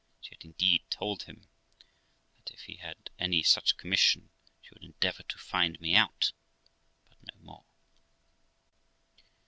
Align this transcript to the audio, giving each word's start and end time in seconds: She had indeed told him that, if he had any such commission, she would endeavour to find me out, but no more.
She 0.19 0.33
had 0.33 0.43
indeed 0.43 0.81
told 0.89 1.21
him 1.23 1.47
that, 2.37 2.49
if 2.49 2.61
he 2.61 2.77
had 2.77 3.11
any 3.19 3.43
such 3.43 3.77
commission, 3.77 4.31
she 4.59 4.71
would 4.73 4.81
endeavour 4.83 5.21
to 5.21 5.37
find 5.37 5.79
me 5.79 5.93
out, 5.95 6.31
but 7.07 7.19
no 7.21 7.39
more. 7.39 7.65